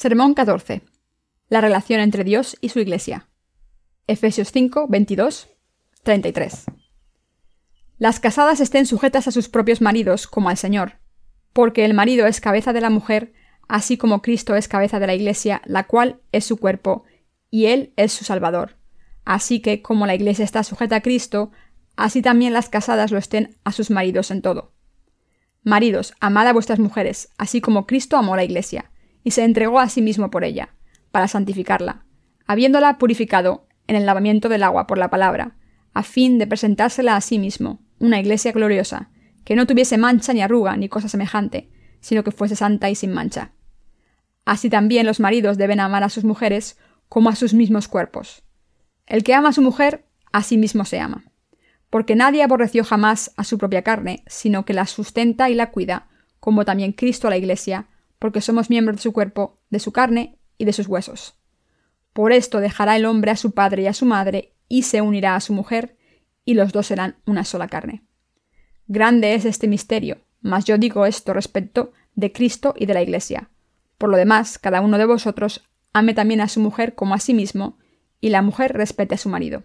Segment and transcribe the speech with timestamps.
[0.00, 0.80] Sermón 14.
[1.50, 3.28] La relación entre Dios y su Iglesia.
[4.06, 5.50] Efesios 5, 22,
[6.04, 6.64] 33.
[7.98, 10.94] Las casadas estén sujetas a sus propios maridos como al Señor,
[11.52, 13.34] porque el marido es cabeza de la mujer,
[13.68, 17.04] así como Cristo es cabeza de la Iglesia, la cual es su cuerpo,
[17.50, 18.78] y Él es su Salvador.
[19.26, 21.50] Así que, como la Iglesia está sujeta a Cristo,
[21.96, 24.72] así también las casadas lo estén a sus maridos en todo.
[25.62, 28.89] Maridos, amad a vuestras mujeres, así como Cristo amó la Iglesia,
[29.24, 30.74] y se entregó a sí mismo por ella,
[31.10, 32.04] para santificarla,
[32.46, 35.56] habiéndola purificado en el lavamiento del agua por la palabra,
[35.92, 39.10] a fin de presentársela a sí mismo, una iglesia gloriosa,
[39.44, 41.70] que no tuviese mancha ni arruga ni cosa semejante,
[42.00, 43.52] sino que fuese santa y sin mancha.
[44.44, 48.42] Así también los maridos deben amar a sus mujeres como a sus mismos cuerpos.
[49.06, 51.24] El que ama a su mujer, a sí mismo se ama.
[51.90, 56.08] Porque nadie aborreció jamás a su propia carne, sino que la sustenta y la cuida,
[56.38, 57.88] como también Cristo a la Iglesia,
[58.20, 61.34] porque somos miembros de su cuerpo, de su carne y de sus huesos.
[62.12, 65.34] Por esto dejará el hombre a su padre y a su madre, y se unirá
[65.34, 65.96] a su mujer,
[66.44, 68.04] y los dos serán una sola carne.
[68.86, 73.50] Grande es este misterio, mas yo digo esto respecto de Cristo y de la Iglesia.
[73.98, 77.32] Por lo demás, cada uno de vosotros ame también a su mujer como a sí
[77.32, 77.78] mismo,
[78.20, 79.64] y la mujer respete a su marido.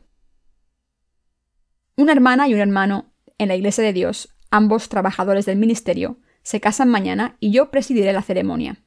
[1.97, 6.62] Una hermana y un hermano en la Iglesia de Dios, ambos trabajadores del ministerio, se
[6.62, 8.78] casan mañana y yo presidiré la ceremonia.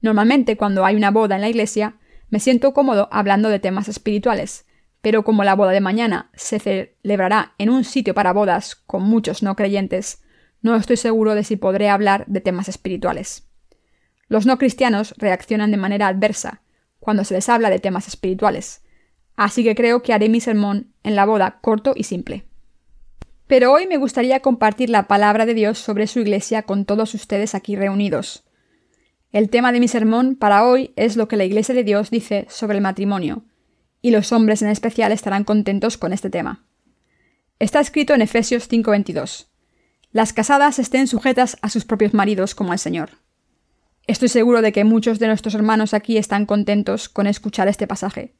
[0.00, 1.96] Normalmente cuando hay una boda en la iglesia,
[2.28, 4.66] me siento cómodo hablando de temas espirituales,
[5.02, 9.42] pero como la boda de mañana se celebrará en un sitio para bodas con muchos
[9.42, 10.22] no creyentes,
[10.62, 13.48] no estoy seguro de si podré hablar de temas espirituales.
[14.28, 16.62] Los no cristianos reaccionan de manera adversa
[17.00, 18.84] cuando se les habla de temas espirituales,
[19.34, 22.44] así que creo que haré mi sermón en la boda corto y simple.
[23.50, 27.56] Pero hoy me gustaría compartir la palabra de Dios sobre su iglesia con todos ustedes
[27.56, 28.44] aquí reunidos.
[29.32, 32.46] El tema de mi sermón para hoy es lo que la Iglesia de Dios dice
[32.48, 33.42] sobre el matrimonio,
[34.00, 36.64] y los hombres en especial estarán contentos con este tema.
[37.58, 39.48] Está escrito en Efesios 5:22.
[40.12, 43.18] Las casadas estén sujetas a sus propios maridos como al Señor.
[44.06, 48.36] Estoy seguro de que muchos de nuestros hermanos aquí están contentos con escuchar este pasaje.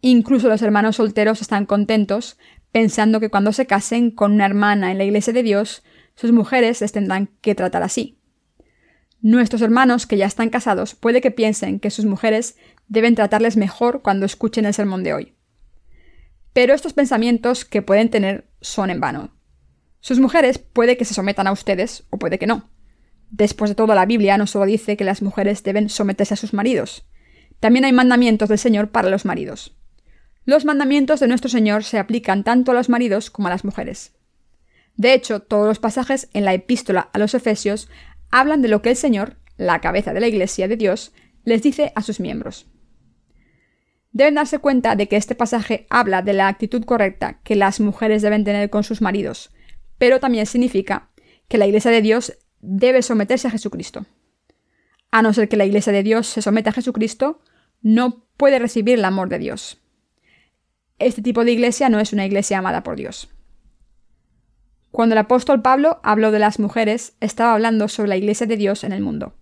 [0.00, 2.36] Incluso los hermanos solteros están contentos
[2.72, 5.82] pensando que cuando se casen con una hermana en la iglesia de Dios,
[6.14, 8.18] sus mujeres les tendrán que tratar así.
[9.20, 14.02] Nuestros hermanos que ya están casados puede que piensen que sus mujeres deben tratarles mejor
[14.02, 15.34] cuando escuchen el sermón de hoy.
[16.52, 19.34] Pero estos pensamientos que pueden tener son en vano.
[20.00, 22.70] Sus mujeres puede que se sometan a ustedes o puede que no.
[23.30, 26.54] Después de todo, la Biblia no solo dice que las mujeres deben someterse a sus
[26.54, 27.04] maridos,
[27.60, 29.76] también hay mandamientos del Señor para los maridos.
[30.48, 34.14] Los mandamientos de nuestro Señor se aplican tanto a los maridos como a las mujeres.
[34.96, 37.90] De hecho, todos los pasajes en la epístola a los Efesios
[38.30, 41.12] hablan de lo que el Señor, la cabeza de la Iglesia de Dios,
[41.44, 42.66] les dice a sus miembros.
[44.12, 48.22] Deben darse cuenta de que este pasaje habla de la actitud correcta que las mujeres
[48.22, 49.52] deben tener con sus maridos,
[49.98, 51.10] pero también significa
[51.48, 54.06] que la Iglesia de Dios debe someterse a Jesucristo.
[55.10, 57.42] A no ser que la Iglesia de Dios se someta a Jesucristo,
[57.82, 59.82] no puede recibir el amor de Dios.
[60.98, 63.28] Este tipo de iglesia no es una iglesia amada por Dios.
[64.90, 68.82] Cuando el apóstol Pablo habló de las mujeres, estaba hablando sobre la iglesia de Dios
[68.82, 69.34] en el mundo.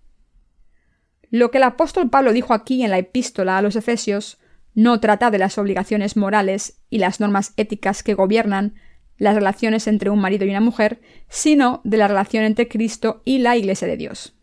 [1.31, 4.37] Lo que el apóstol Pablo dijo aquí en la epístola a los Efesios
[4.75, 8.75] no trata de las obligaciones morales y las normas éticas que gobiernan
[9.17, 13.39] las relaciones entre un marido y una mujer, sino de la relación entre Cristo y
[13.39, 14.35] la Iglesia de Dios.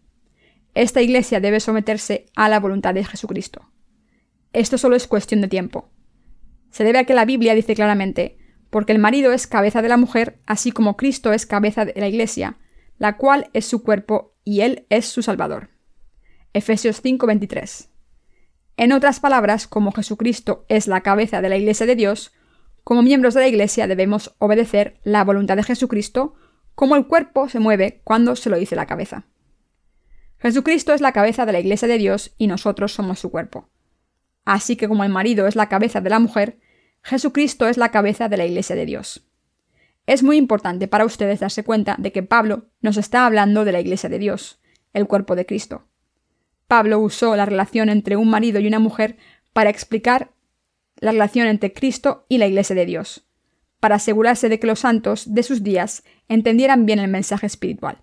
[0.75, 3.71] Esta Iglesia debe someterse a la voluntad de Jesucristo.
[4.53, 5.89] Esto solo es cuestión de tiempo
[6.75, 8.37] se debe a que la Biblia dice claramente,
[8.69, 12.09] porque el marido es cabeza de la mujer, así como Cristo es cabeza de la
[12.09, 12.59] Iglesia,
[12.99, 15.71] la cual es su cuerpo y Él es su Salvador.
[16.53, 17.91] Efesios 5:23.
[18.77, 22.33] En otras palabras, como Jesucristo es la cabeza de la Iglesia de Dios,
[22.83, 26.35] como miembros de la Iglesia debemos obedecer la voluntad de Jesucristo,
[26.75, 29.27] como el cuerpo se mueve cuando se lo dice la cabeza.
[30.39, 33.69] Jesucristo es la cabeza de la Iglesia de Dios y nosotros somos su cuerpo.
[34.45, 36.59] Así que como el marido es la cabeza de la mujer,
[37.05, 39.29] Jesucristo es la cabeza de la Iglesia de Dios.
[40.07, 43.81] Es muy importante para ustedes darse cuenta de que Pablo nos está hablando de la
[43.81, 44.59] Iglesia de Dios,
[44.95, 45.87] el cuerpo de Cristo.
[46.67, 49.19] Pablo usó la relación entre un marido y una mujer
[49.53, 50.31] para explicar
[50.97, 53.27] la relación entre Cristo y la Iglesia de Dios,
[53.81, 58.03] para asegurarse de que los santos de sus días entendieran bien el mensaje espiritual.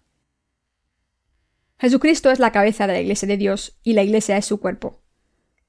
[1.80, 5.01] Jesucristo es la cabeza de la Iglesia de Dios y la Iglesia es su cuerpo.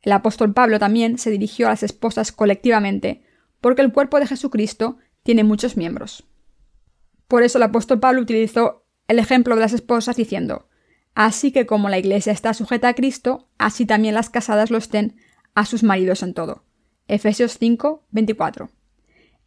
[0.02, 3.22] El apóstol Pablo también se dirigió a las esposas colectivamente,
[3.60, 6.24] porque el cuerpo de Jesucristo tiene muchos miembros.
[7.28, 10.68] Por eso el apóstol Pablo utilizó el ejemplo de las esposas diciendo,
[11.14, 15.16] Así que como la Iglesia está sujeta a Cristo, así también las casadas lo estén
[15.54, 16.64] a sus maridos en todo.
[17.06, 18.70] Efesios 5, 24.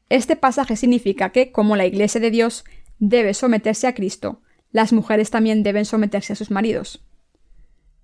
[0.09, 2.63] Este pasaje significa que, como la Iglesia de Dios
[2.99, 4.41] debe someterse a Cristo,
[4.71, 7.04] las mujeres también deben someterse a sus maridos.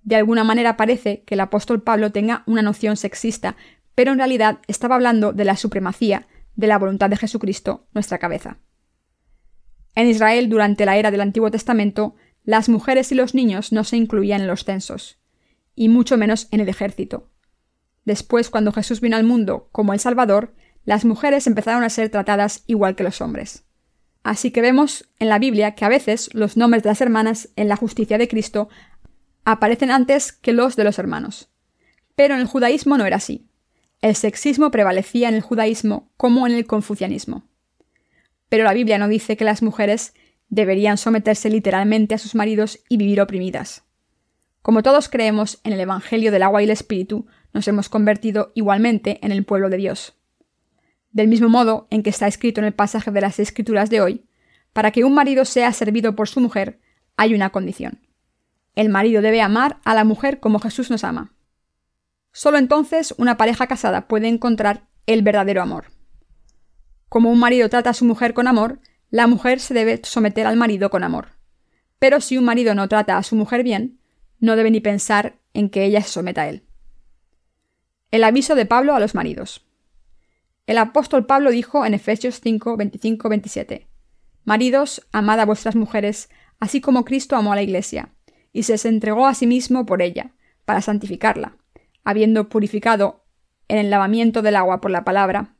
[0.02, 3.56] De alguna manera parece que el apóstol Pablo tenga una noción sexista,
[3.94, 6.26] pero en realidad estaba hablando de la supremacía
[6.56, 8.58] de la voluntad de Jesucristo, nuestra cabeza.
[9.94, 12.14] En Israel, durante la era del Antiguo Testamento,
[12.44, 15.18] las mujeres y los niños no se incluían en los censos,
[15.74, 17.30] y mucho menos en el ejército.
[18.04, 22.64] Después, cuando Jesús vino al mundo como el Salvador, las mujeres empezaron a ser tratadas
[22.66, 23.64] igual que los hombres.
[24.24, 27.68] Así que vemos en la Biblia que a veces los nombres de las hermanas en
[27.68, 28.68] la justicia de Cristo
[29.44, 31.48] aparecen antes que los de los hermanos.
[32.14, 33.46] Pero en el judaísmo no era así.
[34.00, 37.44] El sexismo prevalecía en el judaísmo como en el confucianismo.
[38.48, 40.14] Pero la Biblia no dice que las mujeres
[40.48, 43.84] deberían someterse literalmente a sus maridos y vivir oprimidas.
[44.60, 49.18] Como todos creemos en el Evangelio del agua y el Espíritu, nos hemos convertido igualmente
[49.22, 50.14] en el pueblo de Dios.
[51.10, 54.24] Del mismo modo en que está escrito en el pasaje de las Escrituras de hoy,
[54.72, 56.80] para que un marido sea servido por su mujer,
[57.16, 58.00] hay una condición.
[58.74, 61.34] El marido debe amar a la mujer como Jesús nos ama.
[62.32, 65.92] Solo entonces una pareja casada puede encontrar el verdadero amor.
[67.08, 68.80] Como un marido trata a su mujer con amor,
[69.10, 71.32] la mujer se debe someter al marido con amor.
[71.98, 74.00] Pero si un marido no trata a su mujer bien,
[74.40, 76.64] no debe ni pensar en que ella se someta a él.
[78.10, 79.66] El aviso de Pablo a los maridos.
[80.66, 83.88] El apóstol Pablo dijo en Efesios 5, 25, 27,
[84.44, 88.14] Maridos, amad a vuestras mujeres, así como Cristo amó a la Iglesia,
[88.52, 90.32] y se entregó a sí mismo por ella,
[90.64, 91.56] para santificarla,
[92.04, 93.24] habiendo purificado
[93.68, 95.54] en el lavamiento del agua por la palabra,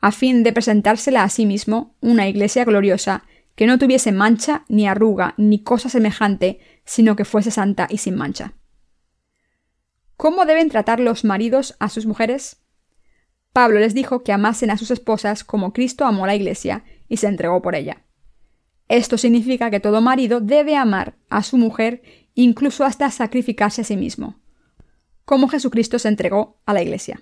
[0.00, 4.86] a fin de presentársela a sí mismo una iglesia gloriosa, que no tuviese mancha, ni
[4.86, 8.54] arruga, ni cosa semejante, sino que fuese santa y sin mancha.
[10.16, 12.64] ¿Cómo deben tratar los maridos a sus mujeres?
[13.52, 17.28] Pablo les dijo que amasen a sus esposas como Cristo amó la iglesia y se
[17.28, 18.04] entregó por ella.
[18.88, 22.02] Esto significa que todo marido debe amar a su mujer
[22.34, 24.36] incluso hasta sacrificarse a sí mismo,
[25.24, 27.20] como Jesucristo se entregó a la Iglesia.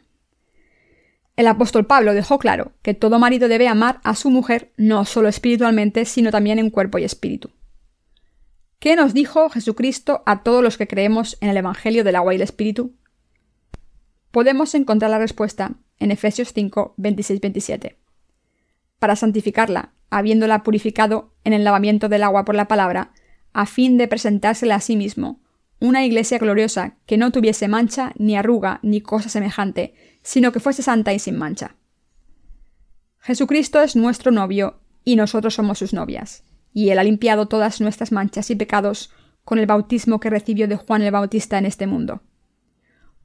[1.37, 5.29] El apóstol Pablo dejó claro que todo marido debe amar a su mujer no solo
[5.29, 7.51] espiritualmente, sino también en cuerpo y espíritu.
[8.79, 12.37] ¿Qué nos dijo Jesucristo a todos los que creemos en el Evangelio del agua y
[12.37, 12.97] el Espíritu?
[14.33, 17.97] Podemos encontrar la respuesta en Efesios 5, 26-27.
[18.99, 23.13] Para santificarla, habiéndola purificado en el lavamiento del agua por la palabra,
[23.53, 25.41] a fin de presentársela a sí mismo,
[25.81, 30.83] una iglesia gloriosa que no tuviese mancha, ni arruga, ni cosa semejante, sino que fuese
[30.83, 31.77] santa y sin mancha.
[33.19, 38.13] Jesucristo es nuestro novio y nosotros somos sus novias, y Él ha limpiado todas nuestras
[38.13, 39.11] manchas y pecados
[39.45, 42.23] con el bautismo que recibió de Juan el Bautista en este mundo.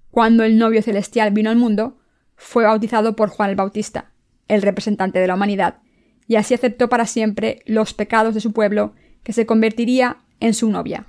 [0.09, 1.99] Cuando el novio celestial vino al mundo,
[2.35, 4.11] fue bautizado por Juan el Bautista,
[4.47, 5.79] el representante de la humanidad,
[6.27, 10.69] y así aceptó para siempre los pecados de su pueblo que se convertiría en su
[10.69, 11.07] novia,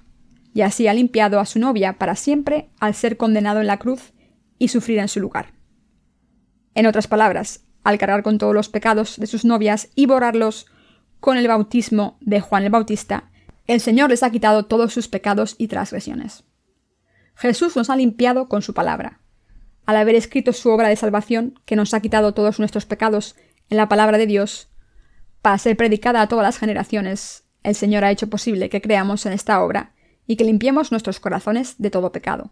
[0.55, 4.13] y así ha limpiado a su novia para siempre al ser condenado en la cruz
[4.59, 5.53] y sufrir en su lugar.
[6.75, 10.67] En otras palabras, al cargar con todos los pecados de sus novias y borrarlos
[11.21, 13.31] con el bautismo de Juan el Bautista,
[13.67, 16.45] el Señor les ha quitado todos sus pecados y transgresiones.
[17.35, 19.21] Jesús nos ha limpiado con su palabra.
[19.87, 23.37] Al haber escrito su obra de salvación, que nos ha quitado todos nuestros pecados
[23.71, 24.71] en la palabra de Dios,
[25.41, 29.35] para ser predicada a todas las generaciones, el Señor ha hecho posible que creamos en
[29.35, 29.93] esta obra
[30.27, 32.51] y que limpiemos nuestros corazones de todo pecado.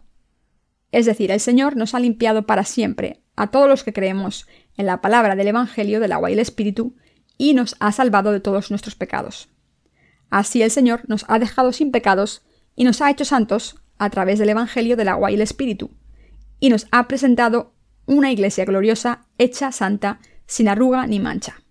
[0.91, 4.47] Es decir, el Señor nos ha limpiado para siempre a todos los que creemos
[4.77, 6.95] en la palabra del Evangelio del agua y el Espíritu
[7.37, 9.49] y nos ha salvado de todos nuestros pecados.
[10.29, 12.43] Así el Señor nos ha dejado sin pecados
[12.75, 15.89] y nos ha hecho santos a través del Evangelio del agua y el Espíritu,
[16.59, 17.73] y nos ha presentado
[18.05, 21.61] una iglesia gloriosa, hecha santa, sin arruga ni mancha.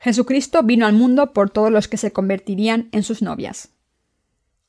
[0.00, 3.74] Jesucristo vino al mundo por todos los que se convertirían en sus novias.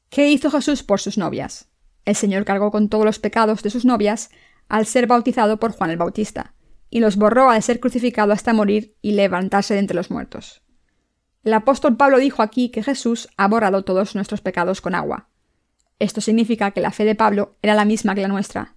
[0.09, 1.69] ¿Qué hizo Jesús por sus novias?
[2.03, 4.29] El Señor cargó con todos los pecados de sus novias
[4.67, 6.53] al ser bautizado por Juan el Bautista,
[6.89, 10.63] y los borró al ser crucificado hasta morir y levantarse de entre los muertos.
[11.45, 15.29] El apóstol Pablo dijo aquí que Jesús ha borrado todos nuestros pecados con agua.
[15.97, 18.75] Esto significa que la fe de Pablo era la misma que la nuestra.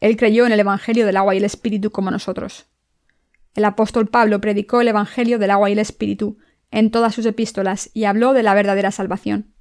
[0.00, 2.68] Él creyó en el Evangelio del agua y el Espíritu como nosotros.
[3.54, 6.38] El apóstol Pablo predicó el Evangelio del agua y el Espíritu
[6.70, 9.54] en todas sus epístolas y habló de la verdadera salvación.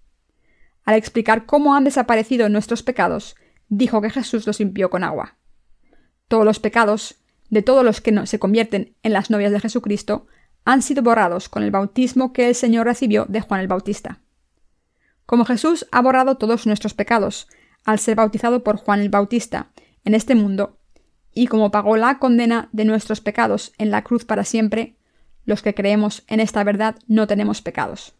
[0.84, 3.36] Al explicar cómo han desaparecido nuestros pecados,
[3.70, 5.38] dijo que Jesús los limpió con agua.
[6.28, 7.16] Todos los pecados,
[7.50, 10.26] de todos los que se convierten en las novias de Jesucristo,
[10.66, 14.20] han sido borrados con el bautismo que el Señor recibió de Juan el Bautista.
[15.26, 17.48] Como Jesús ha borrado todos nuestros pecados
[17.86, 19.72] al ser bautizado por Juan el Bautista
[20.04, 20.80] en este mundo,
[21.34, 24.96] y como pagó la condena de nuestros pecados en la cruz para siempre,
[25.46, 28.16] los que creemos en esta verdad no tenemos pecados.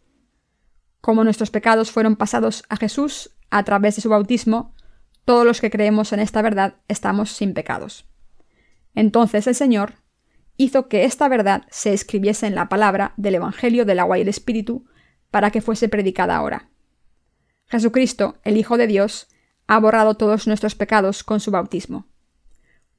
[1.00, 4.74] Como nuestros pecados fueron pasados a Jesús a través de su bautismo,
[5.24, 8.06] todos los que creemos en esta verdad estamos sin pecados.
[8.94, 9.94] Entonces el Señor
[10.56, 14.28] hizo que esta verdad se escribiese en la palabra del Evangelio del agua y el
[14.28, 14.86] Espíritu
[15.30, 16.68] para que fuese predicada ahora.
[17.66, 19.28] Jesucristo, el Hijo de Dios,
[19.66, 22.06] ha borrado todos nuestros pecados con su bautismo.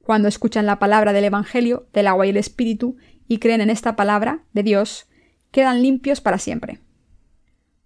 [0.06, 2.96] Cuando escuchan la palabra del Evangelio del agua y el Espíritu
[3.26, 5.08] y creen en esta palabra de Dios,
[5.50, 6.78] quedan limpios para siempre.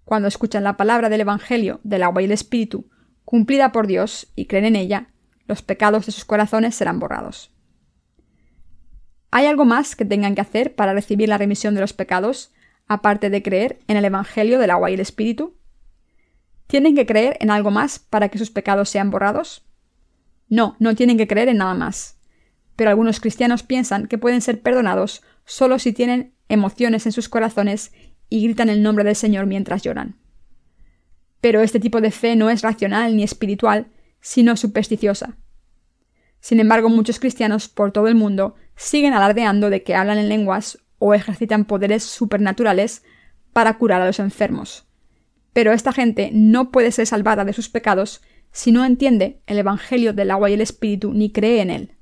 [0.05, 2.91] Cuando escuchan la palabra del Evangelio del agua y el Espíritu
[3.25, 5.15] cumplida por Dios y creen en ella,
[5.47, 7.55] los pecados de sus corazones serán borrados.
[9.31, 12.53] ¿Hay algo más que tengan que hacer para recibir la remisión de los pecados,
[12.87, 15.57] aparte de creer en el Evangelio del agua y el Espíritu?
[16.67, 19.70] ¿Tienen que creer en algo más para que sus pecados sean borrados?
[20.50, 22.19] No, no tienen que creer en nada más.
[22.76, 27.92] Pero algunos cristianos piensan que pueden ser perdonados solo si tienen emociones en sus corazones
[28.28, 30.16] y gritan el nombre del Señor mientras lloran.
[31.40, 33.87] Pero este tipo de fe no es racional ni espiritual,
[34.21, 35.37] sino supersticiosa.
[36.40, 40.78] Sin embargo, muchos cristianos por todo el mundo siguen alardeando de que hablan en lenguas
[40.99, 43.02] o ejercitan poderes supernaturales
[43.52, 44.87] para curar a los enfermos.
[45.52, 50.12] Pero esta gente no puede ser salvada de sus pecados si no entiende el Evangelio
[50.12, 51.95] del agua y el Espíritu ni cree en él.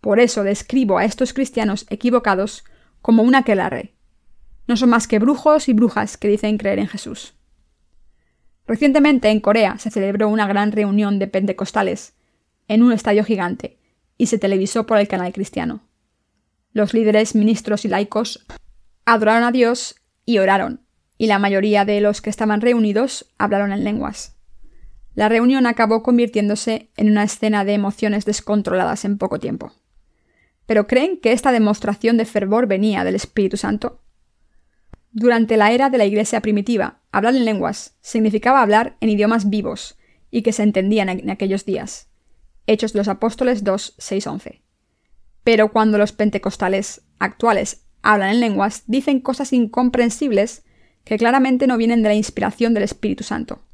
[0.00, 2.64] Por eso describo a estos cristianos equivocados
[3.02, 3.94] como una aquelarre.
[4.66, 7.34] No son más que brujos y brujas que dicen creer en Jesús.
[8.66, 12.14] Recientemente en Corea se celebró una gran reunión de pentecostales
[12.68, 13.78] en un estadio gigante
[14.18, 15.82] y se televisó por el canal cristiano.
[16.72, 18.44] Los líderes, ministros y laicos
[19.04, 20.84] adoraron a Dios y oraron,
[21.16, 24.35] y la mayoría de los que estaban reunidos hablaron en lenguas.
[25.16, 29.72] La reunión acabó convirtiéndose en una escena de emociones descontroladas en poco tiempo.
[30.66, 34.02] ¿Pero creen que esta demostración de fervor venía del Espíritu Santo?
[35.12, 39.96] Durante la era de la Iglesia primitiva, hablar en lenguas significaba hablar en idiomas vivos
[40.30, 42.10] y que se entendían en aquellos días.
[42.66, 44.62] Hechos de los Apóstoles 2, 6, 11.
[45.44, 50.62] Pero cuando los pentecostales actuales hablan en lenguas, dicen cosas incomprensibles
[51.04, 53.65] que claramente no vienen de la inspiración del Espíritu Santo.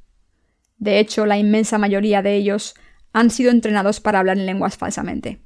[0.83, 2.75] De hecho, la inmensa mayoría de ellos
[3.13, 5.39] han sido entrenados para hablar en lenguas falsamente.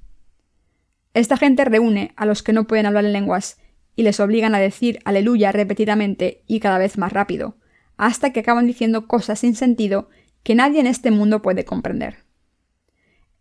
[1.13, 3.59] Esta gente reúne a los que no pueden hablar en lenguas
[3.97, 7.59] y les obligan a decir aleluya repetidamente y cada vez más rápido,
[7.99, 10.09] hasta que acaban diciendo cosas sin sentido
[10.43, 12.25] que nadie en este mundo puede comprender.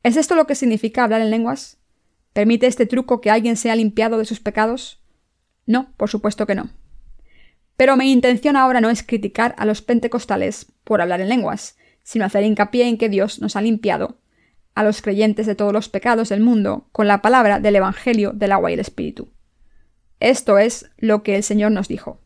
[0.04, 1.78] ¿Es esto lo que significa hablar en lenguas?
[2.34, 5.02] ¿Permite este truco que alguien sea limpiado de sus pecados?
[5.66, 6.72] No, por supuesto que no.
[7.78, 12.24] Pero mi intención ahora no es criticar a los pentecostales por hablar en lenguas, sino
[12.24, 14.20] hacer hincapié en que Dios nos ha limpiado
[14.76, 18.52] a los creyentes de todos los pecados del mundo con la palabra del Evangelio del
[18.52, 19.30] agua y el Espíritu.
[20.20, 22.22] Esto es lo que el Señor nos dijo.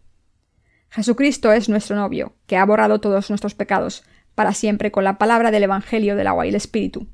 [0.90, 4.04] Jesucristo es nuestro novio, que ha borrado todos nuestros pecados
[4.36, 7.08] para siempre con la palabra del Evangelio del agua y el Espíritu.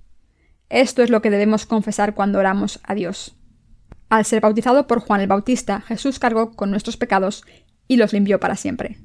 [0.69, 3.35] Esto es lo que debemos confesar cuando oramos a Dios.
[4.09, 7.43] Al ser bautizado por Juan el Bautista, Jesús cargó con nuestros pecados
[7.87, 8.97] y los limpió para siempre.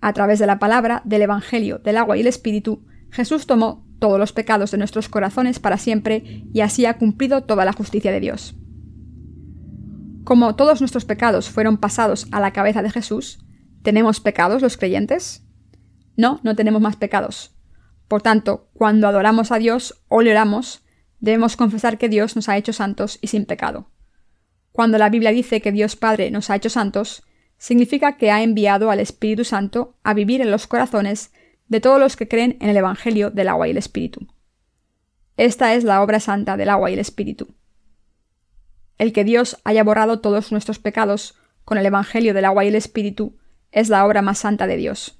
[0.00, 4.18] A través de la palabra del Evangelio del agua y el Espíritu, Jesús tomó todos
[4.18, 8.20] los pecados de nuestros corazones para siempre y así ha cumplido toda la justicia de
[8.20, 8.54] Dios.
[10.24, 13.40] Como todos nuestros pecados fueron pasados a la cabeza de Jesús,
[13.82, 15.44] ¿tenemos pecados los creyentes?
[16.16, 17.56] No, no tenemos más pecados.
[18.08, 20.82] Por tanto, cuando adoramos a Dios o le oramos,
[21.20, 23.90] debemos confesar que Dios nos ha hecho santos y sin pecado.
[24.72, 27.22] Cuando la Biblia dice que Dios Padre nos ha hecho santos,
[27.58, 31.32] significa que ha enviado al Espíritu Santo a vivir en los corazones
[31.66, 34.26] de todos los que creen en el Evangelio del agua y el Espíritu.
[35.36, 37.54] Esta es la obra santa del agua y el Espíritu.
[38.96, 42.74] El que Dios haya borrado todos nuestros pecados con el Evangelio del agua y el
[42.74, 43.38] Espíritu
[43.70, 45.18] es la obra más santa de Dios.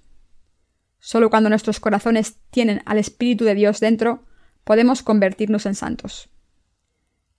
[0.99, 4.25] Solo cuando nuestros corazones tienen al Espíritu de Dios dentro,
[4.65, 6.31] podemos convertirnos en santos.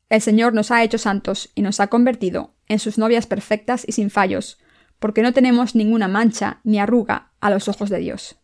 [0.08, 3.92] El Señor nos ha hecho santos y nos ha convertido en sus novias perfectas y
[3.92, 4.58] sin fallos,
[5.00, 8.38] porque no tenemos ninguna mancha ni arruga a los ojos de Dios.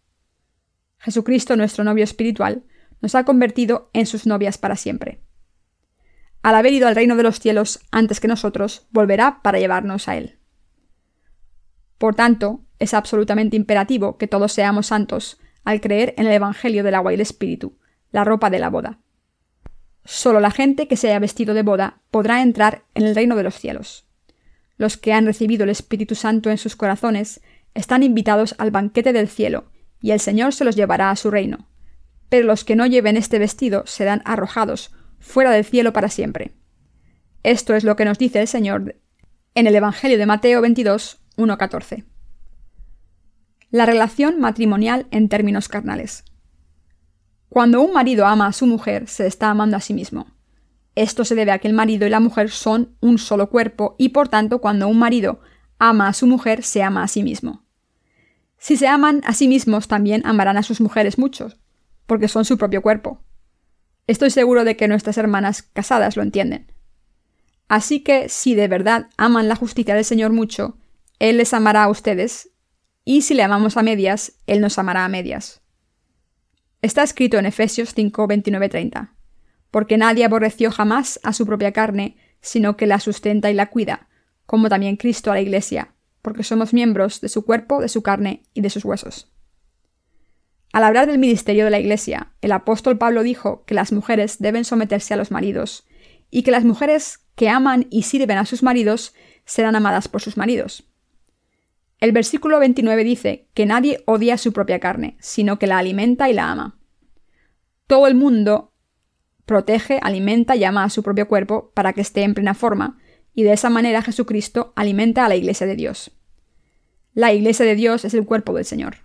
[0.98, 2.64] Jesucristo, nuestro novio espiritual,
[3.02, 5.22] nos ha convertido en sus novias para siempre.
[6.42, 10.18] Al haber ido al reino de los cielos antes que nosotros, volverá para llevarnos a
[10.18, 10.40] Él.
[11.98, 16.96] Por tanto, es absolutamente imperativo que todos seamos santos al creer en el Evangelio del
[16.96, 17.78] agua y el Espíritu,
[18.12, 19.00] la ropa de la boda.
[20.04, 23.44] Solo la gente que se haya vestido de boda podrá entrar en el reino de
[23.44, 24.05] los cielos.
[24.78, 27.42] Los que han recibido el Espíritu Santo en sus corazones
[27.74, 31.68] están invitados al banquete del cielo y el Señor se los llevará a su reino.
[32.30, 36.56] Pero los que no lleven este vestido serán arrojados fuera del cielo para siempre.
[37.44, 38.96] Esto es lo que nos dice el Señor
[39.54, 42.06] en el Evangelio de Mateo 22, 1.14.
[43.72, 46.24] La relación matrimonial en términos carnales.
[47.50, 50.35] Cuando un marido ama a su mujer, se está amando a sí mismo.
[50.96, 54.10] Esto se debe a que el marido y la mujer son un solo cuerpo y
[54.10, 55.42] por tanto cuando un marido
[55.78, 57.66] ama a su mujer, se ama a sí mismo.
[58.58, 61.58] Si se aman a sí mismos, también amarán a sus mujeres muchos,
[62.06, 63.22] porque son su propio cuerpo.
[64.08, 66.72] Estoy seguro de que nuestras hermanas casadas lo entienden.
[67.68, 70.78] Así que si de verdad aman la justicia del Señor mucho,
[71.20, 72.52] Él les amará a ustedes,
[73.04, 75.62] y si le amamos a medias, Él nos amará a medias.
[76.82, 79.15] Está escrito en Efesios 5, 29, 30
[79.72, 84.08] porque nadie aborreció jamás a su propia carne, sino que la sustenta y la cuida,
[84.46, 88.44] como también Cristo a la Iglesia, porque somos miembros de su cuerpo, de su carne
[88.54, 89.32] y de sus huesos.
[90.72, 94.66] Al hablar del ministerio de la Iglesia, el apóstol Pablo dijo que las mujeres deben
[94.66, 95.86] someterse a los maridos,
[96.30, 99.14] y que las mujeres que aman y sirven a sus maridos
[99.46, 100.86] serán amadas por sus maridos.
[102.00, 106.34] El versículo 29 dice que nadie odia su propia carne, sino que la alimenta y
[106.34, 106.78] la ama.
[107.88, 108.74] Todo el mundo
[109.46, 112.98] protege, alimenta y ama a su propio cuerpo para que esté en plena forma,
[113.34, 116.12] y de esa manera Jesucristo alimenta a la Iglesia de Dios.
[117.14, 118.98] La Iglesia de Dios es el cuerpo del Señor.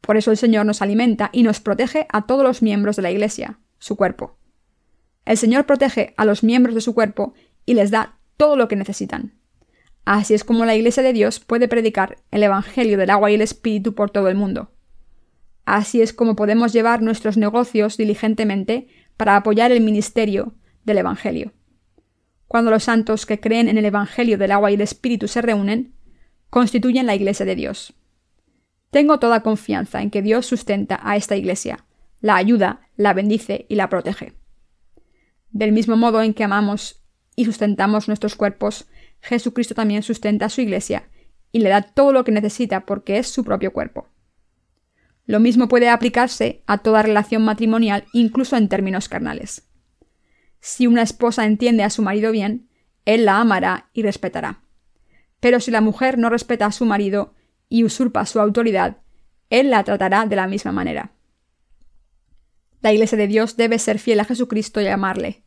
[0.00, 3.10] Por eso el Señor nos alimenta y nos protege a todos los miembros de la
[3.10, 4.36] Iglesia, su cuerpo.
[5.24, 7.32] El Señor protege a los miembros de su cuerpo
[7.64, 9.32] y les da todo lo que necesitan.
[10.04, 13.40] Así es como la Iglesia de Dios puede predicar el Evangelio del agua y el
[13.40, 14.70] Espíritu por todo el mundo.
[15.64, 20.54] Así es como podemos llevar nuestros negocios diligentemente para apoyar el ministerio
[20.84, 21.52] del Evangelio.
[22.46, 25.94] Cuando los santos que creen en el Evangelio del agua y el Espíritu se reúnen,
[26.50, 27.94] constituyen la Iglesia de Dios.
[28.90, 31.84] Tengo toda confianza en que Dios sustenta a esta Iglesia,
[32.20, 34.34] la ayuda, la bendice y la protege.
[35.50, 37.02] Del mismo modo en que amamos
[37.34, 38.86] y sustentamos nuestros cuerpos,
[39.20, 41.08] Jesucristo también sustenta a su Iglesia
[41.50, 44.08] y le da todo lo que necesita porque es su propio cuerpo.
[45.26, 49.68] Lo mismo puede aplicarse a toda relación matrimonial, incluso en términos carnales.
[50.60, 52.68] Si una esposa entiende a su marido bien,
[53.04, 54.62] él la amará y respetará.
[55.40, 57.34] Pero si la mujer no respeta a su marido
[57.68, 58.98] y usurpa su autoridad,
[59.50, 61.12] él la tratará de la misma manera.
[62.80, 65.42] La Iglesia de Dios debe ser fiel a Jesucristo y amarle,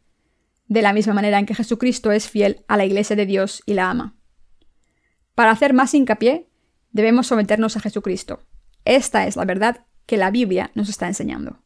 [0.67, 3.73] de la misma manera en que Jesucristo es fiel a la Iglesia de Dios y
[3.73, 4.15] la ama.
[5.35, 6.49] Para hacer más hincapié,
[6.91, 8.41] debemos someternos a Jesucristo.
[8.87, 11.61] Esta es la verdad que la Biblia nos está enseñando.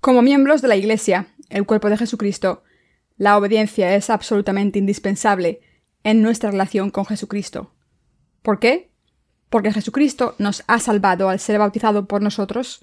[0.00, 2.62] Como miembros de la Iglesia, el cuerpo de Jesucristo,
[3.18, 5.60] la obediencia es absolutamente indispensable
[6.02, 7.74] en nuestra relación con Jesucristo.
[8.40, 8.90] ¿Por qué?
[9.50, 12.80] Porque Jesucristo nos ha salvado al ser bautizado por nosotros,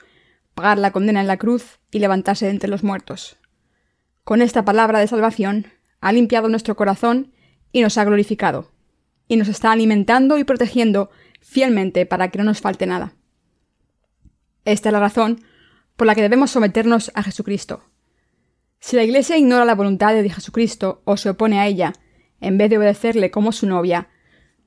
[0.54, 3.38] pagar la condena en la cruz y levantarse de entre los muertos.
[4.23, 5.65] Con esta palabra de salvación,
[5.99, 7.34] ha limpiado nuestro corazón
[7.71, 8.71] y nos ha glorificado,
[9.27, 13.15] y nos está alimentando y protegiendo fielmente para que no nos falte nada.
[14.65, 15.41] Esta es la razón
[15.95, 17.84] por la que debemos someternos a Jesucristo.
[18.80, 21.93] Si la Iglesia ignora la voluntad de Jesucristo o se opone a ella,
[22.39, 24.10] en vez de obedecerle como su novia,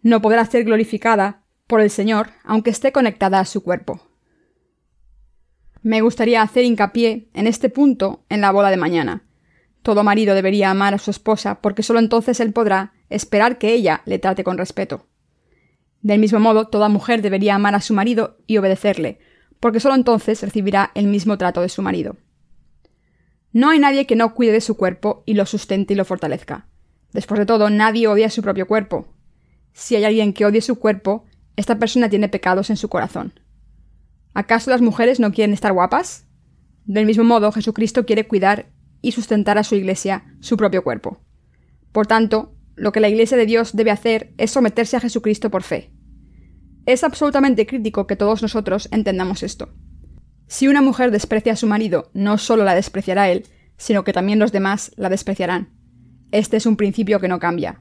[0.03, 4.09] no podrá ser glorificada por el Señor aunque esté conectada a su cuerpo.
[5.83, 9.25] Me gustaría hacer hincapié en este punto en la boda de mañana.
[9.83, 14.03] Todo marido debería amar a su esposa porque solo entonces él podrá esperar que ella
[14.07, 15.07] le trate con respeto.
[16.01, 19.19] Del mismo modo, toda mujer debería amar a su marido y obedecerle,
[19.61, 22.17] porque solo entonces recibirá el mismo trato de su marido.
[23.53, 26.67] No hay nadie que no cuide de su cuerpo y lo sustente y lo fortalezca.
[27.13, 29.07] Después de todo, nadie odia su propio cuerpo.
[29.73, 31.25] Si hay alguien que odie su cuerpo,
[31.57, 33.39] esta persona tiene pecados en su corazón.
[34.35, 36.27] ¿Acaso las mujeres no quieren estar guapas?
[36.85, 38.67] Del mismo modo, Jesucristo quiere cuidar
[39.01, 41.21] y sustentar a su iglesia, su propio cuerpo.
[41.93, 45.63] Por tanto, lo que la iglesia de Dios debe hacer es someterse a Jesucristo por
[45.63, 45.93] fe.
[46.87, 49.71] Es absolutamente crítico que todos nosotros entendamos esto.
[50.47, 54.39] Si una mujer desprecia a su marido, no solo la despreciará él, sino que también
[54.39, 55.71] los demás la despreciarán.
[56.31, 57.81] Este es un principio que no cambia.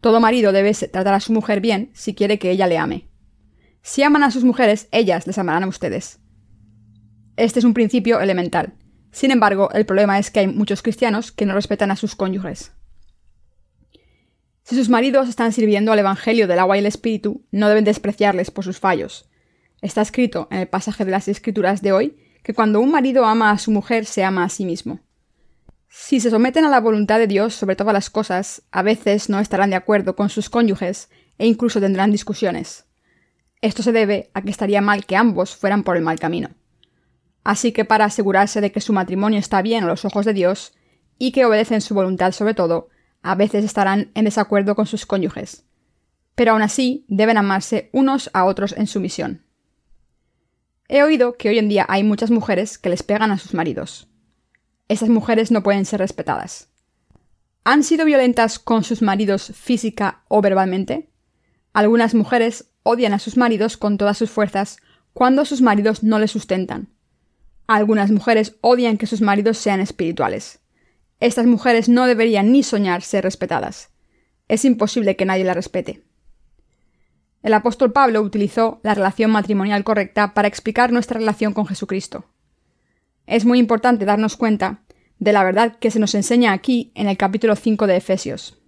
[0.00, 3.08] Todo marido debe tratar a su mujer bien si quiere que ella le ame.
[3.80, 6.20] Si aman a sus mujeres, ellas les amarán a ustedes.
[7.36, 8.74] Este es un principio elemental.
[9.10, 12.72] Sin embargo, el problema es que hay muchos cristianos que no respetan a sus cónyuges.
[14.64, 18.50] Si sus maridos están sirviendo al Evangelio del agua y el Espíritu, no deben despreciarles
[18.50, 19.28] por sus fallos.
[19.82, 23.50] Está escrito en el pasaje de las Escrituras de hoy que cuando un marido ama
[23.50, 25.00] a su mujer se ama a sí mismo.
[25.90, 29.38] Si se someten a la voluntad de Dios sobre todas las cosas, a veces no
[29.38, 32.86] estarán de acuerdo con sus cónyuges e incluso tendrán discusiones.
[33.60, 36.48] Esto se debe a que estaría mal que ambos fueran por el mal camino.
[37.44, 40.72] Así que para asegurarse de que su matrimonio está bien a los ojos de Dios
[41.18, 42.88] y que obedecen su voluntad sobre todo,
[43.24, 45.64] a veces estarán en desacuerdo con sus cónyuges.
[46.34, 49.44] Pero aún así deben amarse unos a otros en su misión.
[50.88, 54.08] He oído que hoy en día hay muchas mujeres que les pegan a sus maridos.
[54.88, 56.68] Esas mujeres no pueden ser respetadas.
[57.64, 61.08] ¿Han sido violentas con sus maridos física o verbalmente?
[61.72, 64.76] Algunas mujeres odian a sus maridos con todas sus fuerzas
[65.14, 66.88] cuando sus maridos no les sustentan,
[67.66, 70.60] algunas mujeres odian que sus maridos sean espirituales.
[71.24, 73.88] Estas mujeres no deberían ni soñar ser respetadas.
[74.46, 76.02] Es imposible que nadie la respete.
[77.42, 82.26] El apóstol Pablo utilizó la relación matrimonial correcta para explicar nuestra relación con Jesucristo.
[83.26, 84.82] Es muy importante darnos cuenta
[85.18, 88.58] de la verdad que se nos enseña aquí en el capítulo 5 de Efesios.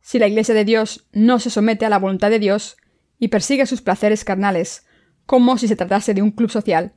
[0.00, 2.78] Si la Iglesia de Dios no se somete a la voluntad de Dios
[3.18, 4.86] y persigue sus placeres carnales,
[5.26, 6.94] como si se tratase de un club social,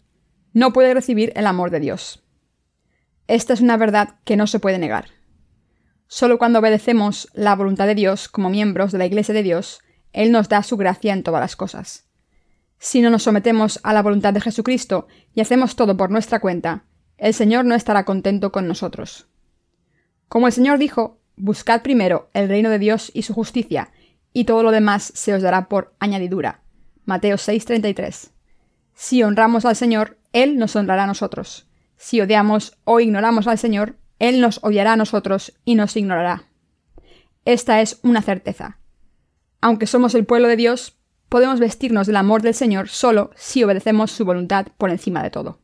[0.54, 2.21] no puede recibir el amor de Dios.
[3.32, 5.06] Esta es una verdad que no se puede negar.
[6.08, 9.80] Solo cuando obedecemos la voluntad de Dios como miembros de la Iglesia de Dios,
[10.12, 12.10] Él nos da su gracia en todas las cosas.
[12.78, 16.84] Si no nos sometemos a la voluntad de Jesucristo y hacemos todo por nuestra cuenta,
[17.16, 19.30] el Señor no estará contento con nosotros.
[20.28, 23.94] Como el Señor dijo, buscad primero el reino de Dios y su justicia,
[24.34, 26.64] y todo lo demás se os dará por añadidura.
[27.06, 28.32] Mateo 6:33.
[28.94, 31.71] Si honramos al Señor, él nos honrará a nosotros.
[32.02, 36.46] Si odiamos o ignoramos al Señor, Él nos odiará a nosotros y nos ignorará.
[37.46, 38.80] Esta es una certeza.
[39.62, 40.98] Aunque somos el pueblo de Dios,
[41.30, 45.60] podemos vestirnos del amor del Señor solo si obedecemos su voluntad por encima de todo.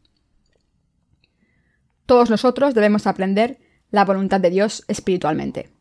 [2.05, 3.57] Todos nosotros debemos aprender
[3.89, 5.71] la voluntad de Dios espiritualmente.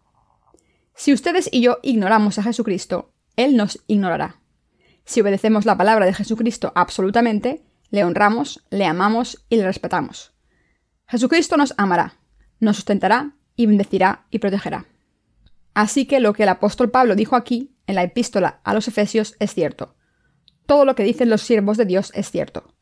[0.95, 4.40] Si ustedes y yo ignoramos a Jesucristo, Él nos ignorará.
[5.05, 10.33] Si obedecemos la palabra de Jesucristo absolutamente, le honramos, le amamos y le respetamos.
[11.09, 12.19] Jesucristo nos amará,
[12.59, 14.87] nos sustentará y bendecirá y protegerá.
[15.75, 19.37] Así que lo que el apóstol Pablo dijo aquí, en la epístola a los Efesios,
[19.38, 19.95] es cierto.
[20.66, 22.75] Todo lo que dicen los siervos de Dios es cierto.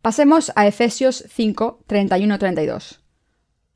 [0.00, 3.00] Pasemos a Efesios 5, 31-32.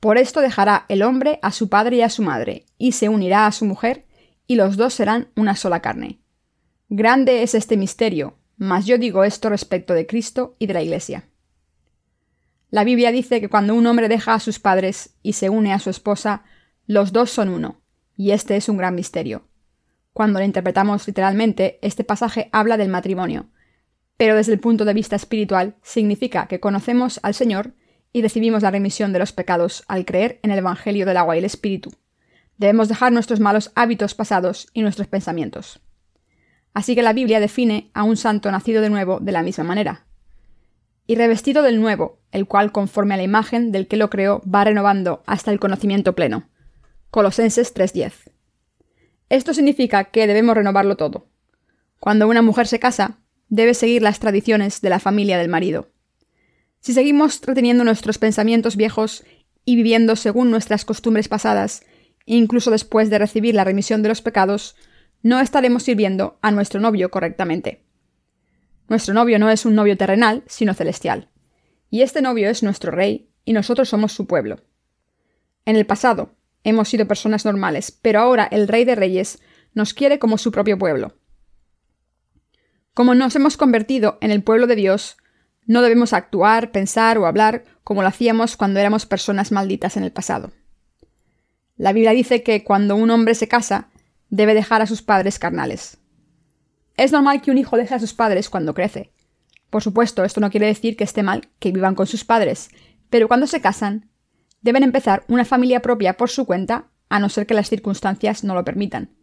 [0.01, 3.47] Por esto dejará el hombre a su padre y a su madre, y se unirá
[3.47, 4.07] a su mujer,
[4.47, 6.21] y los dos serán una sola carne.
[6.89, 11.28] Grande es este misterio, mas yo digo esto respecto de Cristo y de la Iglesia.
[12.71, 15.79] La Biblia dice que cuando un hombre deja a sus padres y se une a
[15.79, 16.45] su esposa,
[16.87, 17.81] los dos son uno,
[18.17, 19.49] y este es un gran misterio.
[20.13, 23.47] Cuando lo interpretamos literalmente, este pasaje habla del matrimonio,
[24.19, 27.75] pero desde el punto de vista espiritual significa que conocemos al Señor
[28.13, 31.39] y recibimos la remisión de los pecados al creer en el Evangelio del agua y
[31.39, 31.93] el Espíritu.
[32.57, 35.81] Debemos dejar nuestros malos hábitos pasados y nuestros pensamientos.
[36.75, 40.08] Así que la Biblia define a un santo nacido de nuevo de la misma manera.
[41.11, 44.65] Y revestido del nuevo, el cual conforme a la imagen del que lo creó va
[44.65, 46.51] renovando hasta el conocimiento pleno.
[47.11, 48.31] Colosenses 3:10.
[49.31, 51.27] Esto significa que debemos renovarlo todo.
[51.99, 55.89] Cuando una mujer se casa, debe seguir las tradiciones de la familia del marido.
[56.81, 59.25] Si seguimos reteniendo nuestros pensamientos viejos
[59.65, 61.85] y viviendo según nuestras costumbres pasadas,
[62.27, 64.77] incluso después de recibir la remisión de los pecados,
[65.23, 67.88] no estaremos sirviendo a nuestro novio correctamente.
[68.89, 71.29] Nuestro novio no es un novio terrenal, sino celestial.
[71.91, 74.61] Y este novio es nuestro rey, y nosotros somos su pueblo.
[75.65, 79.41] En el pasado, hemos sido personas normales, pero ahora el Rey de Reyes
[79.75, 81.17] nos quiere como su propio pueblo.
[82.95, 85.19] Como nos hemos convertido en el pueblo de Dios,
[85.67, 90.13] no debemos actuar, pensar o hablar como lo hacíamos cuando éramos personas malditas en el
[90.13, 90.51] pasado.
[91.77, 93.91] La Biblia dice que cuando un hombre se casa,
[94.31, 95.99] debe dejar a sus padres carnales.
[96.99, 99.13] Es normal que un hijo deje a sus padres cuando crece.
[99.71, 102.69] Por supuesto, esto no quiere decir que esté mal que vivan con sus padres,
[103.09, 104.11] pero cuando se casan,
[104.61, 108.55] deben empezar una familia propia por su cuenta, a no ser que las circunstancias no
[108.55, 109.15] lo permitan.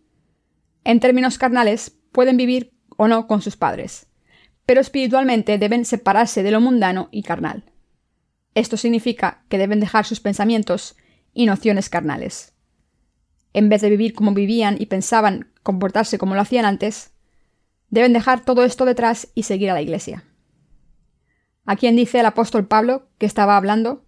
[0.84, 4.08] En términos carnales, pueden vivir o no con sus padres,
[4.66, 7.72] pero espiritualmente deben separarse de lo mundano y carnal.
[8.56, 10.96] Esto significa que deben dejar sus pensamientos
[11.34, 12.56] y nociones carnales
[13.56, 17.14] en vez de vivir como vivían y pensaban comportarse como lo hacían antes,
[17.96, 20.26] deben dejar todo esto detrás y seguir a la Iglesia.
[21.66, 24.04] ¿A quién dice el apóstol Pablo que estaba hablando?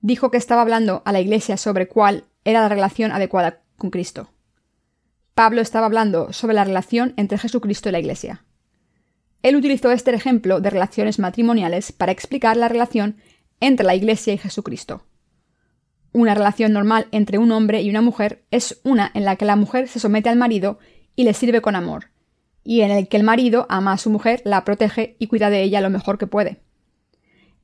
[0.00, 4.30] Dijo que estaba hablando a la Iglesia sobre cuál era la relación adecuada con Cristo.
[5.34, 8.44] Pablo estaba hablando sobre la relación entre Jesucristo y la Iglesia.
[9.42, 13.16] Él utilizó este ejemplo de relaciones matrimoniales para explicar la relación
[13.58, 15.04] entre la Iglesia y Jesucristo.
[16.12, 19.56] Una relación normal entre un hombre y una mujer es una en la que la
[19.56, 20.78] mujer se somete al marido
[21.16, 22.10] y le sirve con amor,
[22.64, 25.62] y en el que el marido ama a su mujer, la protege y cuida de
[25.62, 26.60] ella lo mejor que puede.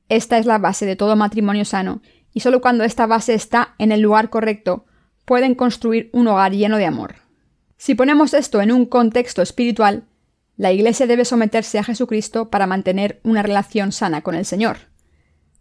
[0.09, 2.01] Esta es la base de todo matrimonio sano,
[2.33, 4.85] y solo cuando esta base está en el lugar correcto
[5.25, 7.15] pueden construir un hogar lleno de amor.
[7.77, 10.05] Si ponemos esto en un contexto espiritual,
[10.55, 14.77] la Iglesia debe someterse a Jesucristo para mantener una relación sana con el Señor.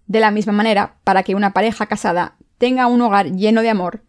[0.06, 4.04] De la misma manera, para que una pareja casada tenga un hogar lleno de amor,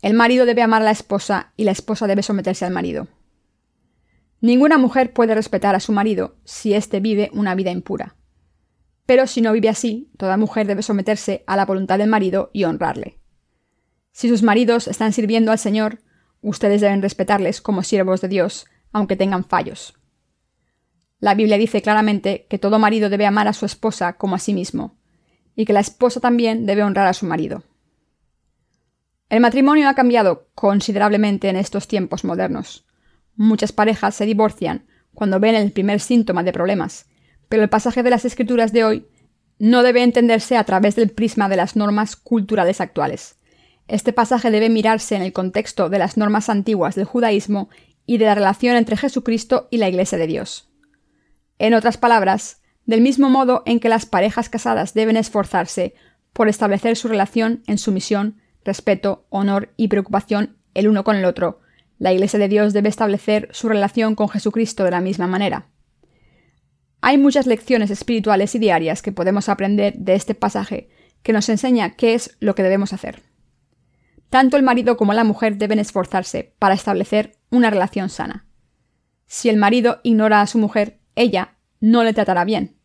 [0.00, 3.08] el marido debe amar a la esposa y la esposa debe someterse al marido.
[4.40, 8.16] Ninguna mujer puede respetar a su marido si éste vive una vida impura.
[9.04, 12.64] Pero si no vive así, toda mujer debe someterse a la voluntad del marido y
[12.64, 13.18] honrarle.
[14.12, 16.00] Si sus maridos están sirviendo al Señor,
[16.40, 19.94] ustedes deben respetarles como siervos de Dios, aunque tengan fallos.
[21.18, 24.54] La Biblia dice claramente que todo marido debe amar a su esposa como a sí
[24.54, 24.96] mismo,
[25.54, 27.62] y que la esposa también debe honrar a su marido.
[29.28, 32.86] El matrimonio ha cambiado considerablemente en estos tiempos modernos.
[33.42, 37.06] Muchas parejas se divorcian cuando ven el primer síntoma de problemas,
[37.48, 39.06] pero el pasaje de las Escrituras de hoy
[39.58, 43.36] no debe entenderse a través del prisma de las normas culturales actuales.
[43.88, 47.70] Este pasaje debe mirarse en el contexto de las normas antiguas del judaísmo
[48.04, 50.68] y de la relación entre Jesucristo y la Iglesia de Dios.
[51.58, 55.94] En otras palabras, del mismo modo en que las parejas casadas deben esforzarse
[56.34, 61.62] por establecer su relación en sumisión, respeto, honor y preocupación el uno con el otro,
[62.00, 65.68] la Iglesia de Dios debe establecer su relación con Jesucristo de la misma manera.
[67.02, 70.88] Hay muchas lecciones espirituales y diarias que podemos aprender de este pasaje
[71.22, 73.22] que nos enseña qué es lo que debemos hacer.
[74.30, 78.46] Tanto el marido como la mujer deben esforzarse para establecer una relación sana.
[79.26, 82.78] Si el marido ignora a su mujer, ella no le tratará bien.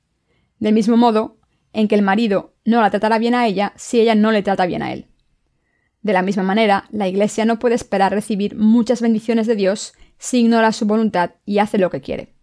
[0.60, 1.40] Del mismo modo
[1.72, 4.66] en que el marido no la tratará bien a ella si ella no le trata
[4.66, 5.08] bien a él.
[6.06, 10.42] De la misma manera, la Iglesia no puede esperar recibir muchas bendiciones de Dios si
[10.42, 12.36] ignora su voluntad y hace lo que quiere.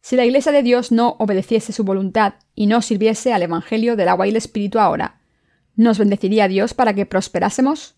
[0.00, 4.08] Si la Iglesia de Dios no obedeciese su voluntad y no sirviese al Evangelio del
[4.08, 5.20] agua y el Espíritu ahora,
[5.76, 7.94] ¿nos bendeciría Dios para que prosperásemos?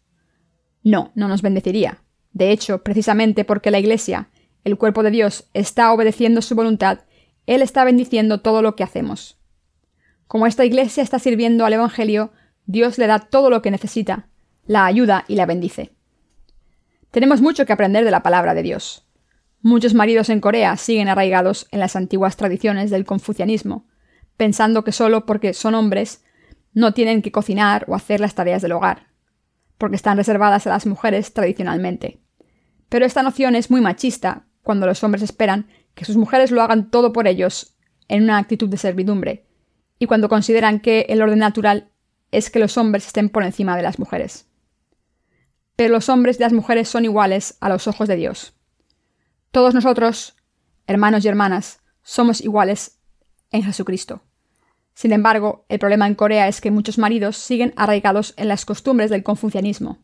[0.83, 2.03] No, no nos bendeciría.
[2.35, 4.29] De hecho, precisamente porque la Iglesia,
[4.63, 6.99] el cuerpo de Dios, está obedeciendo su voluntad,
[7.47, 9.39] Él está bendiciendo todo lo que hacemos.
[10.27, 12.31] Como esta Iglesia está sirviendo al Evangelio,
[12.67, 14.29] Dios le da todo lo que necesita,
[14.67, 15.93] la ayuda y la bendice.
[17.11, 19.07] Tenemos mucho que aprender de la palabra de Dios.
[19.63, 23.87] Muchos maridos en Corea siguen arraigados en las antiguas tradiciones del confucianismo,
[24.37, 26.25] pensando que solo porque son hombres
[26.73, 29.07] no tienen que cocinar o hacer las tareas del hogar,
[29.79, 32.21] porque están reservadas a las mujeres tradicionalmente.
[32.89, 36.91] Pero esta noción es muy machista cuando los hombres esperan que sus mujeres lo hagan
[36.91, 37.77] todo por ellos
[38.09, 39.47] en una actitud de servidumbre,
[39.99, 41.91] y cuando consideran que el orden natural
[42.33, 44.49] es que los hombres estén por encima de las mujeres.
[45.77, 48.55] Pero los hombres y las mujeres son iguales a los ojos de Dios.
[49.51, 50.37] Todos nosotros,
[50.87, 52.99] hermanos y hermanas, somos iguales
[53.51, 54.23] en Jesucristo.
[54.95, 59.11] Sin embargo, el problema en Corea es que muchos maridos siguen arraigados en las costumbres
[59.11, 59.99] del confucianismo.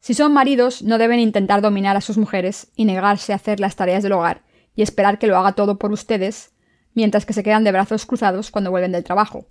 [0.00, 3.74] Si son maridos, no deben intentar dominar a sus mujeres y negarse a hacer las
[3.74, 4.42] tareas del hogar
[4.74, 6.52] y esperar que lo haga todo por ustedes,
[6.92, 9.46] mientras que se quedan de brazos cruzados cuando vuelven del trabajo.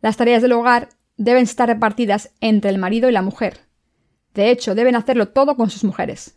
[0.00, 3.60] Las tareas del hogar deben estar repartidas entre el marido y la mujer.
[4.36, 6.36] De hecho, deben hacerlo todo con sus mujeres.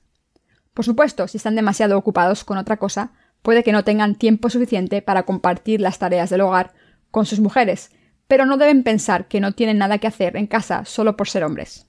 [0.73, 5.01] Por supuesto, si están demasiado ocupados con otra cosa, puede que no tengan tiempo suficiente
[5.01, 6.73] para compartir las tareas del hogar
[7.11, 7.91] con sus mujeres,
[8.29, 11.43] pero no deben pensar que no tienen nada que hacer en casa solo por ser
[11.43, 11.87] hombres.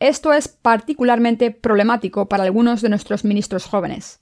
[0.00, 4.18] Esto es particularmente problemático para algunos de nuestros ministros jóvenes.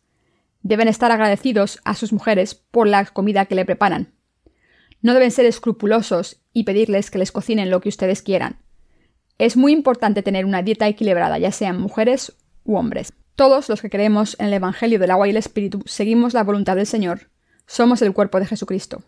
[0.60, 4.12] Deben estar agradecidos a sus mujeres por la comida que le preparan.
[5.00, 8.65] No deben ser escrupulosos y pedirles que les cocinen lo que ustedes quieran.
[9.38, 13.12] Es muy importante tener una dieta equilibrada, ya sean mujeres u hombres.
[13.34, 16.76] Todos los que creemos en el Evangelio del agua y el Espíritu seguimos la voluntad
[16.76, 17.30] del Señor.
[17.66, 19.02] Somos el cuerpo de Jesucristo.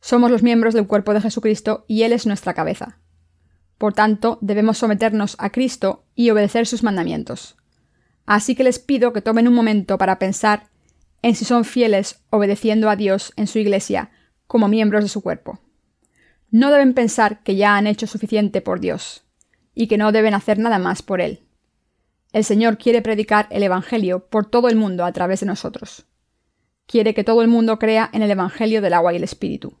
[0.00, 2.98] Somos los miembros del cuerpo de Jesucristo y Él es nuestra cabeza.
[3.78, 7.56] Por tanto, debemos someternos a Cristo y obedecer sus mandamientos.
[8.26, 10.64] Así que les pido que tomen un momento para pensar
[11.22, 14.10] en si son fieles obedeciendo a Dios en su iglesia
[14.46, 15.60] como miembros de su cuerpo.
[16.50, 19.24] No deben pensar que ya han hecho suficiente por Dios
[19.74, 21.40] y que no deben hacer nada más por Él.
[22.32, 26.06] El Señor quiere predicar el Evangelio por todo el mundo a través de nosotros.
[26.86, 29.74] Quiere que todo el mundo crea en el Evangelio del agua y el Espíritu.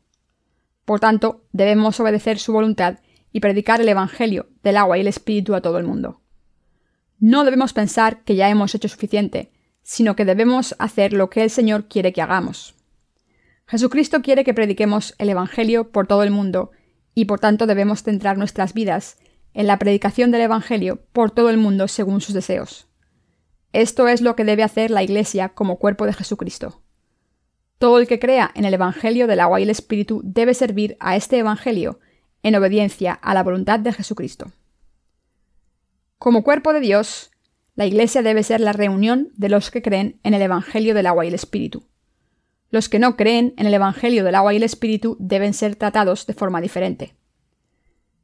[0.84, 2.98] Por tanto, debemos obedecer su voluntad
[3.32, 6.20] y predicar el Evangelio del agua y el Espíritu a todo el mundo.
[7.18, 9.52] No debemos pensar que ya hemos hecho suficiente,
[9.82, 12.74] sino que debemos hacer lo que el Señor quiere que hagamos.
[13.70, 16.72] Jesucristo quiere que prediquemos el Evangelio por todo el mundo,
[17.14, 19.16] y por tanto debemos centrar nuestras vidas
[19.54, 22.88] en la predicación del Evangelio por todo el mundo según sus deseos.
[23.72, 26.82] Esto es lo que debe hacer la Iglesia como cuerpo de Jesucristo.
[27.78, 31.14] Todo el que crea en el Evangelio del agua y el Espíritu debe servir a
[31.14, 32.00] este Evangelio
[32.42, 34.50] en obediencia a la voluntad de Jesucristo.
[36.18, 37.30] Como cuerpo de Dios,
[37.76, 41.24] la Iglesia debe ser la reunión de los que creen en el Evangelio del agua
[41.24, 41.84] y el Espíritu.
[42.70, 46.26] Los que no creen en el Evangelio del agua y el Espíritu deben ser tratados
[46.26, 47.14] de forma diferente.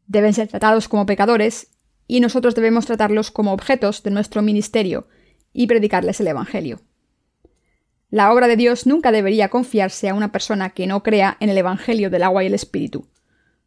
[0.06, 1.72] Deben ser tratados como pecadores
[2.06, 5.08] y nosotros debemos tratarlos como objetos de nuestro ministerio
[5.52, 6.80] y predicarles el Evangelio.
[8.10, 11.58] La obra de Dios nunca debería confiarse a una persona que no crea en el
[11.58, 13.08] Evangelio del agua y el Espíritu.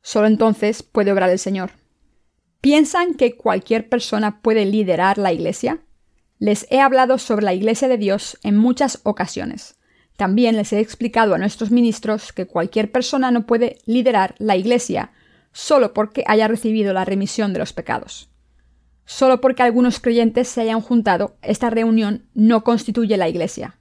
[0.02, 1.72] Solo entonces puede obrar el Señor.
[2.62, 5.80] ¿Piensan que cualquier persona puede liderar la Iglesia?
[6.40, 9.79] Les he hablado sobre la Iglesia de Dios en muchas ocasiones.
[10.20, 15.14] También les he explicado a nuestros ministros que cualquier persona no puede liderar la Iglesia
[15.54, 18.30] solo porque haya recibido la remisión de los pecados.
[19.06, 23.80] Solo porque algunos creyentes se hayan juntado, esta reunión no constituye la Iglesia.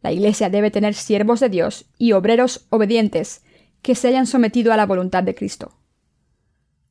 [0.00, 3.42] La Iglesia debe tener siervos de Dios y obreros obedientes
[3.82, 5.72] que se hayan sometido a la voluntad de Cristo.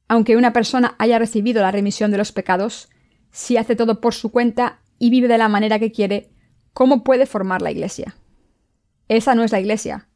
[0.10, 2.90] Aunque una persona haya recibido la remisión de los pecados,
[3.32, 6.34] si hace todo por su cuenta y vive de la manera que quiere,
[6.74, 8.18] ¿cómo puede formar la Iglesia?
[9.08, 10.08] Esa no es la Iglesia.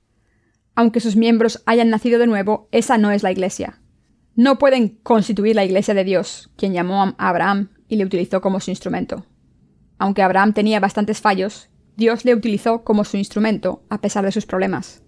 [0.75, 3.81] Aunque sus miembros hayan nacido de nuevo, esa no es la Iglesia
[4.35, 8.59] no pueden constituir la Iglesia de Dios, quien llamó a Abraham y le utilizó como
[8.59, 9.25] su instrumento.
[9.97, 14.45] Aunque Abraham tenía bastantes fallos, Dios le utilizó como su instrumento a pesar de sus
[14.45, 15.03] problemas.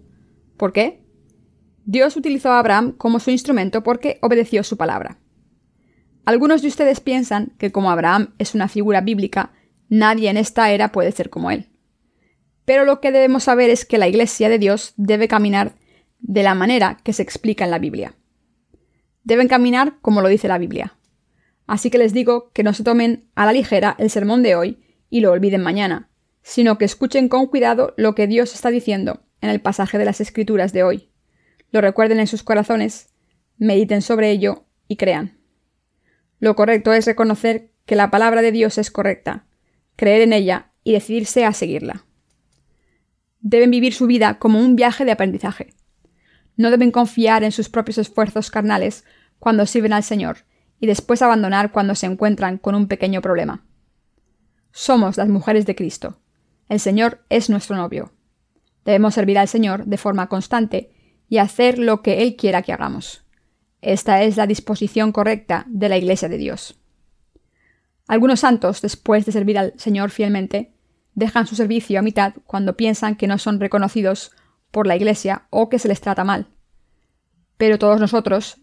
[0.56, 1.02] ¿Por qué?
[1.86, 5.18] Dios utilizó a Abraham como su instrumento porque obedeció su palabra.
[6.24, 9.52] Algunos de ustedes piensan que como Abraham es una figura bíblica,
[9.88, 11.70] nadie en esta era puede ser como él.
[12.64, 15.74] Pero lo que debemos saber es que la Iglesia de Dios debe caminar
[16.20, 18.14] de la manera que se explica en la Biblia.
[19.22, 20.96] Deben caminar como lo dice la Biblia.
[21.66, 24.82] Así que les digo que no se tomen a la ligera el sermón de hoy
[25.10, 26.10] y lo olviden mañana,
[26.42, 30.20] sino que escuchen con cuidado lo que Dios está diciendo en el pasaje de las
[30.20, 31.10] Escrituras de hoy.
[31.70, 33.14] Lo recuerden en sus corazones,
[33.56, 35.38] mediten sobre ello y crean.
[36.38, 39.46] Lo correcto es reconocer que la palabra de Dios es correcta,
[39.96, 42.03] creer en ella y decidirse a seguirla.
[43.44, 45.74] Deben vivir su vida como un viaje de aprendizaje.
[46.56, 49.04] No deben confiar en sus propios esfuerzos carnales
[49.38, 50.38] cuando sirven al Señor
[50.80, 53.62] y después abandonar cuando se encuentran con un pequeño problema.
[54.72, 56.18] Somos las mujeres de Cristo.
[56.70, 58.14] El Señor es nuestro novio.
[58.86, 60.90] Debemos servir al Señor de forma constante
[61.28, 63.26] y hacer lo que Él quiera que hagamos.
[63.82, 66.80] Esta es la disposición correcta de la Iglesia de Dios.
[68.08, 70.73] Algunos santos, después de servir al Señor fielmente,
[71.14, 74.32] dejan su servicio a mitad cuando piensan que no son reconocidos
[74.70, 76.48] por la Iglesia o que se les trata mal.
[77.56, 78.60] Pero todos nosotros,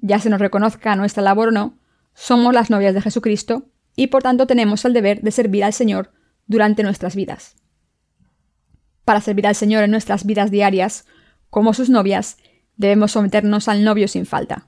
[0.00, 1.78] ya se nos reconozca nuestra labor o no,
[2.12, 6.12] somos las novias de Jesucristo y por tanto tenemos el deber de servir al Señor
[6.46, 7.56] durante nuestras vidas.
[9.04, 11.06] Para servir al Señor en nuestras vidas diarias,
[11.50, 12.38] como sus novias,
[12.76, 14.66] debemos someternos al novio sin falta.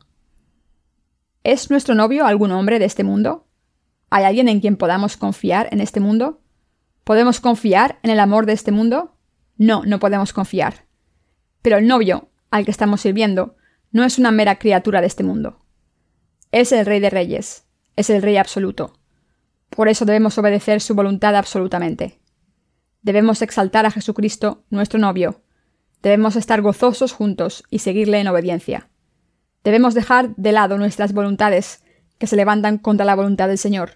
[1.45, 3.47] ¿Es nuestro novio algún hombre de este mundo?
[4.11, 6.41] ¿Hay alguien en quien podamos confiar en este mundo?
[7.07, 9.15] ¿Podemos confiar en el amor de este mundo?
[9.57, 10.87] No, no podemos confiar.
[11.63, 13.55] Pero el novio, al que estamos sirviendo,
[13.93, 15.65] no es una mera criatura de este mundo.
[16.51, 17.65] Es el Rey de Reyes,
[17.95, 18.99] es el Rey absoluto.
[19.71, 22.19] Por eso debemos obedecer su voluntad absolutamente.
[23.03, 25.43] Debemos exaltar a Jesucristo, nuestro novio.
[26.03, 28.91] Debemos estar gozosos juntos y seguirle en obediencia.
[29.63, 31.85] Debemos dejar de lado nuestras voluntades
[32.19, 33.93] que se levantan contra la voluntad del Señor,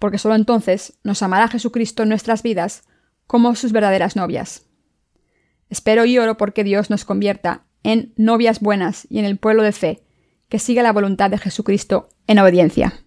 [0.00, 2.82] porque sólo entonces nos amará Jesucristo en nuestras vidas
[3.28, 4.66] como sus verdaderas novias.
[5.68, 9.70] Espero y oro porque Dios nos convierta en novias buenas y en el pueblo de
[9.70, 10.02] fe,
[10.48, 13.04] que siga la voluntad de Jesucristo en obediencia.